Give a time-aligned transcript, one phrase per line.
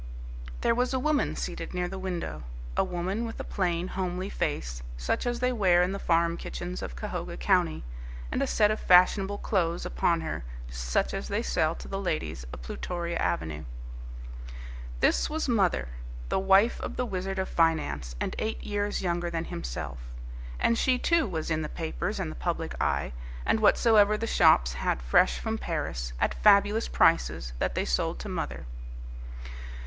[0.61, 2.41] There was a woman seated near the window,
[2.75, 6.81] a woman with a plain, homely face such as they wear in the farm kitchens
[6.81, 7.83] of Cahoga County,
[8.31, 12.45] and a set of fashionable clothes upon her such as they sell to the ladies
[12.51, 13.63] of Plutoria Avenue.
[15.01, 15.89] This was "mother,"
[16.29, 19.99] the wife of the Wizard of Finance and eight years younger than himself.
[20.59, 23.13] And she, too, was in the papers and the public eye;
[23.45, 28.29] and whatsoever the shops had fresh from Paris, at fabulous prices, that they sold to
[28.29, 28.65] mother.